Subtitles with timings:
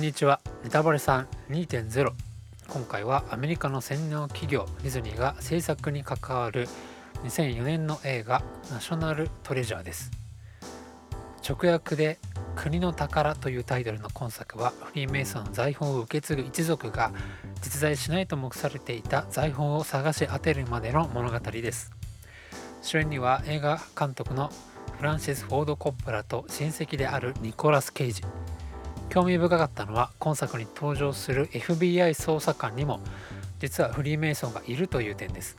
[0.00, 0.40] んにちは。
[0.64, 2.12] ネタバレさん2.0
[2.68, 6.68] 今回はアメリカの専業企業ディズニーが制作に関わる
[7.22, 10.10] 2004年の映画ナショナルトレジャーです。
[11.46, 12.18] 直訳で
[12.56, 17.12] 国の宝というタイトルの今作はフリーメイソンの財宝を受け継ぐ一族が
[17.60, 21.90] 実在しないと目されていた財宝を探し当てるまでの物語です。
[22.80, 24.50] 主演には映画監督の
[24.96, 28.22] フランシス・フォード・コップラと親戚であるニコラス・ケイジ。
[29.10, 33.00] 興味深かったのは今作に登場する FBI 捜査官にも
[33.58, 35.56] 実はフリーメイソンがいるという点です。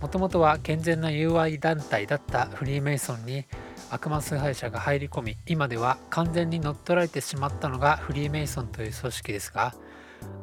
[0.00, 3.44] もともとは健全な友愛団体だったフリーメイソンに
[3.90, 9.74] 悪魔崇拝者が入り込み今では完全に乗っ取られてしまったのがフリーメイソンという組織ですが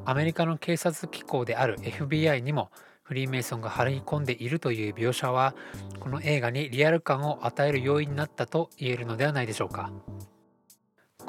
[0.05, 2.69] アメリカの警察機構である FBI にも
[3.01, 5.55] フリーメイソンが張り込んでいるという描写は
[5.99, 9.91] この映画にリアル感を与える要因になったと言えるのではないでしょうか。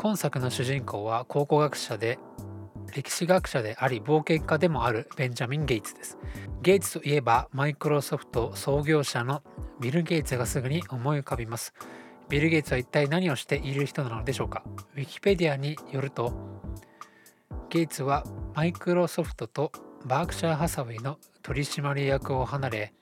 [0.00, 2.20] 今作の主人公は考古学者で
[2.94, 6.16] 歴史学者であり冒険家でもあるベンジャミン・ゲイツです。
[6.62, 9.42] ゲイツといえばマイクロソフト創業者の
[9.80, 11.74] ビル・ゲイツがすぐに思い浮かびます。
[12.28, 14.62] ビル・ゲイツは一体何をしている人なのでしょうか？
[14.94, 16.32] ウィキペディアによると
[17.68, 18.22] ゲイツは
[18.54, 19.72] マイクロソフトと
[20.04, 22.94] バークシャー・ハサウェイの取締役を離れ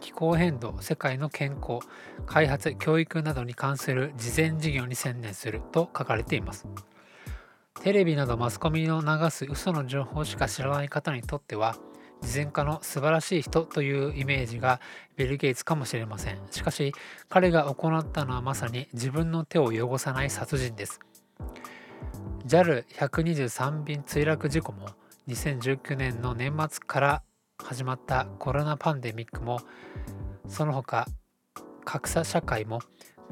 [0.00, 1.86] 気候変動世界の健康
[2.26, 6.66] 開発教育などに関する事前事業に専念すると書かれています。
[7.82, 11.76] テレビなどマスコミの流す嘘の情報しか知らない方にとっては
[12.20, 14.80] 事前化の素晴らしい人というイメージが
[15.16, 16.38] ビル・ゲイツかもしれません。
[16.50, 16.92] しかし
[17.28, 21.00] 彼が行ったのはまさに自分の手を汚さない殺人です。
[22.46, 24.88] JAL123 便墜落事故も
[25.28, 27.22] 2019年の年末から
[27.64, 29.60] 始まったコロナパンデミックも
[30.48, 31.06] その他
[31.84, 32.80] 格差社会も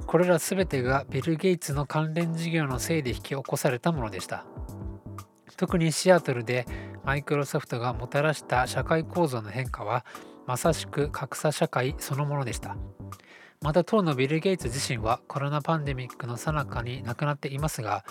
[0.06, 4.46] これら全てがビル・ゲイツの関連事業のせいで引き起こされたものでした。
[5.56, 6.66] 特にシアトルで
[7.04, 10.06] マイクロソフトがもたらした社会構造の変化は
[10.46, 12.76] まさしく格差社会そのものでした。
[13.60, 18.04] また当のビル・ゲイツ自身はコロナパンデミックの最中に亡くなっていますが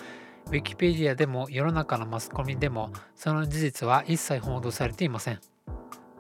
[0.48, 5.40] ウィキペディアでも世の中のマスコミでもその事実は一切報道されていません。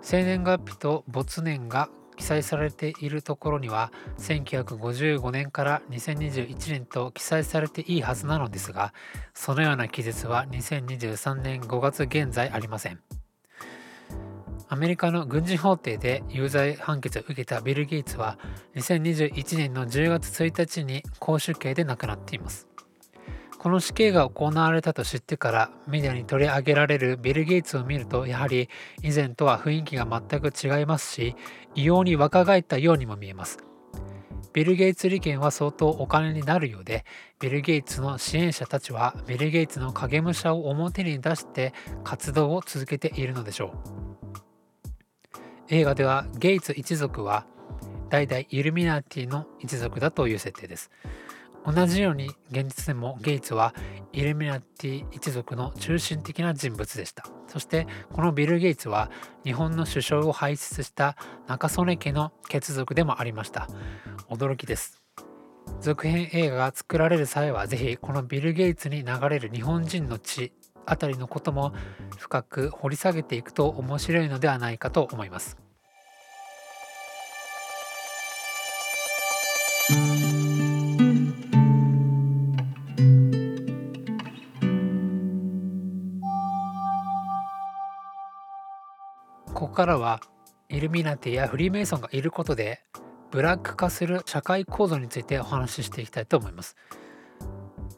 [0.09, 8.93] 生年月日と没年が記載されているところには1955年から2021年と記載されていいはずなのですが
[9.33, 13.01] そのような記述は2023年5月現在ありません。
[14.69, 18.39] アメリカの軍事法廷で有罪判決を受けたビル・ゲイツは
[18.75, 22.65] 2021年の10月1日に公主刑で亡くなっています。
[23.67, 28.69] この死刑が行われたと知ってからメディアに取り上げられるビル・ゲイツを見るとやはり
[29.03, 31.35] 以前とは雰囲気が全く違いますし
[31.75, 33.57] 異様に若返ったようにも見えます。
[34.53, 37.03] ビル・ゲイツ利権は相当お金になるようで
[37.41, 41.73] ビル・ゲイツの支援者たちはビル・ゲイツの影武者を表に出して
[42.05, 43.77] 活動を続けているのでしょう。
[45.67, 47.45] 映画ではゲイツ一族は
[48.09, 50.89] 代々イルミナティの一族だという設定です。
[51.67, 53.73] 同じように現実でもゲイツは
[54.13, 57.25] イルミナティ一族の中心的な人物でした。
[57.47, 59.11] そしてこのビル・ゲイツは
[59.43, 63.67] 日本の首相を輩出した中曽根家の血族でもありました。
[64.29, 65.03] 驚きです。
[65.81, 70.53] 続編映画が作られる際はぜひこのビル・ゲイツに流れる日本人の血
[70.85, 71.73] あたりのことも
[72.17, 75.66] 深く掘り下げていくと面白いのではないかと思います。
[89.57, 90.21] ここからは
[90.69, 92.83] イルミナティやフリーメイソンがいることで
[93.31, 96.75] ブラック化する社会構造についてお話ししていきたいと思います。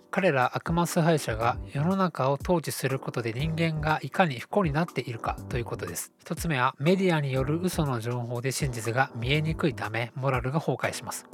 [0.09, 6.13] 彼ら悪魔崇拝者が世の中を統治することで人間がいかに不幸になっているかということです。
[6.19, 11.27] 一つ目はメディアによる嘘の情報で真実が見えにくいためモラルが崩壊します。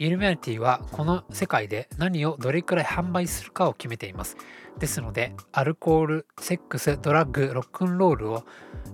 [0.00, 4.38] イルミナティはこの世界で何をどれくらい販売するかを決めています。
[4.78, 8.44] ですのでアルコール、セックス、ドラッグ、ロックンロールを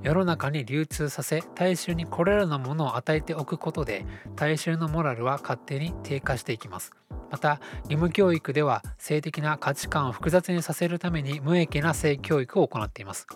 [0.02, 4.04] 世の中に流通させ大衆にこれらのものを与えておくことで
[4.34, 6.90] 大衆のモラルは勝手に低下していきます。
[7.30, 13.28] また義務教育では性的な価値観を複雑にさせるために無益な性教育を行っています。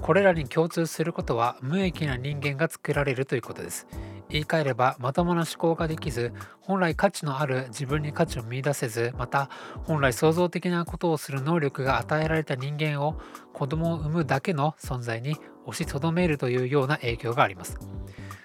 [0.00, 3.86] これらに共通することは無益な人間が作られるということです。
[4.28, 9.50] 言い換えればまともな思考ができず本来価値のある自分に価値を見いだせずまた
[9.84, 13.20] 本来創造的なことをする能力が与えられた人間を
[13.52, 15.36] 子供を産むだけの存在に
[15.66, 17.78] 押しとどめるというような影響があります。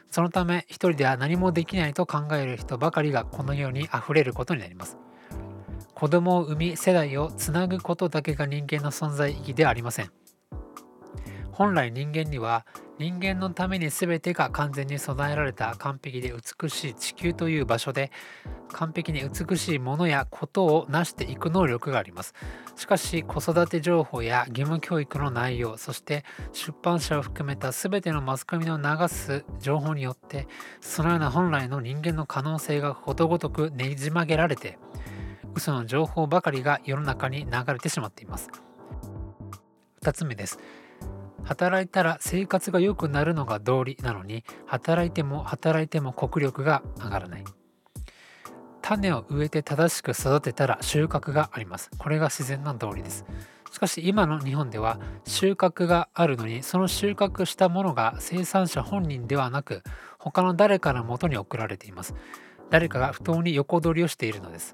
[0.09, 4.97] そのため一人では何もできないと考える人ばかりがこのように溢れることになります。
[5.97, 10.11] 子供を産み世代をつなぐことだけが人間の存在意義ではありません
[11.57, 12.67] 本来人間には
[12.99, 18.11] 人間のために全てが完全に備えられた完璧で美しい地球という場所で
[18.71, 22.35] 完璧に美しいものやことを成していく能力があります。
[22.75, 30.47] しかし子育て情報や義務教育の内容そして出版社を含めた全てのマスコミの流す情報によって
[30.79, 34.77] そのような本来の人間の可能性がことごとくねじ曲げられて
[35.55, 38.47] 嘘の情報ばかりが世の中に流れてしまっています。
[40.03, 40.59] 2つ目です。
[41.47, 47.43] 働いたら生活が良くなるのが道理なのに働いても働いても国力が上がらない。
[48.81, 51.89] 種を植えて正しく育てたら収穫があります。
[51.97, 53.25] これが自然な道理です。
[53.71, 59.83] しかし今の日本では収穫があるのにその収穫したものが生産者本人ではなく
[60.19, 62.13] 他の誰かのもとに送られています。
[62.69, 64.73] 誰かが不当に横取りをしているのです。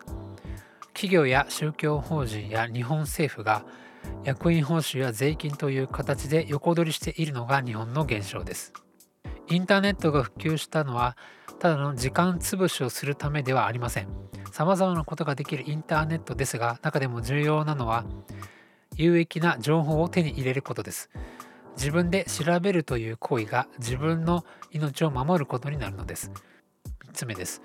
[0.94, 3.64] 企業や宗教法人や日本政府が
[4.24, 8.74] 役員報酬や税金という形で横取りしているのが日本の現象です。
[9.50, 11.18] インターネットが普及したのは
[11.60, 14.08] ただの時間潰しをするためではありません。
[14.52, 18.06] 様々なことができるインターネットですが中でも重要なのは
[18.96, 21.10] 有益な情報を手に入れることです。
[21.76, 26.32] 自分で調べるという行為が自分の命を守ることになるのです。
[27.08, 27.62] 3つ目です。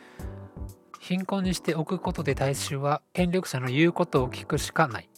[1.00, 5.08] 貧困にしておくことで大衆は権力者の言うことを聞くしかない。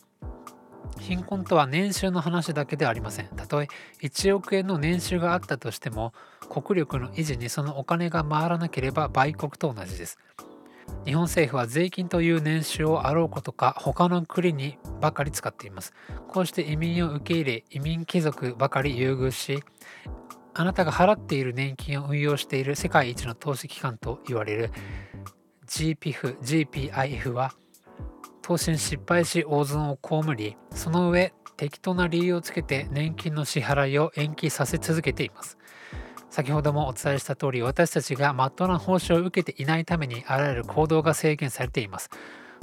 [0.98, 3.26] 貧困とは年収の話だけではありません。
[3.28, 3.68] たとえ
[4.02, 6.12] 1億円の年収があったとしても、
[6.48, 10.18] 国力の維持にそのお金が回らなければ売国と同じです。
[11.04, 15.92] 日本政府は税金という年収をあろうことか他の国にばかり使っています。
[16.28, 19.62] こうして移民を受け入れ移民貴族ばかり優遇し
[20.52, 24.70] あなたが払っている年金を運用している世界一の投資機関と言われる
[25.66, 27.54] GPF、GPIF は
[28.42, 35.58] 投資に失敗し大損を被りその上適当な理由をつけて年金の支払いを延期させ続けています。
[36.30, 42.08] 先ほどもお伝えした通り私たちが真っ当な報酬を受けていないためにあらゆる行動が制限されています。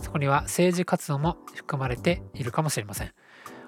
[0.02, 3.14] そこには政治活動も含まれているかもしれません。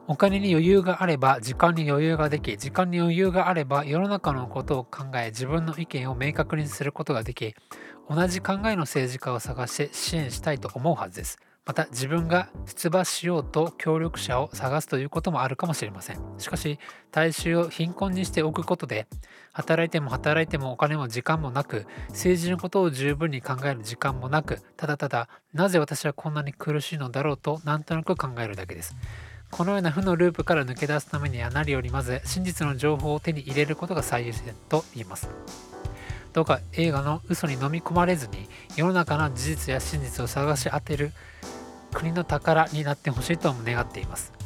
[0.08, 7.54] お金に余裕があれば時間に余裕ができ時間に余裕があれば世の中のことを考え自分の意見を明確にすることができ
[8.10, 11.38] 同じ考えの政治家を探して支援したいと思うはずです。
[11.70, 16.20] また自分が出馬しようと協力者を探すということもあるかもしれません。
[16.40, 16.80] しかし
[17.12, 19.06] 大衆を貧困にしておくことで
[19.54, 28.96] 働いても働いてもお金も時間もなく政治のことを十分に考える時間もなくただただなぜ私はこんなに苦しいのだろうとなんとなく考えるだけです。
[29.52, 35.30] このような負のループから抜け出すためには何よりまず真実の情報を手に入れることが最優先と言えます。
[36.34, 41.12] どうか映画の嘘に飲み込まれずに世の中の事実や真実を探し当てる
[41.94, 44.39] 国の宝になってほしいとも願っています。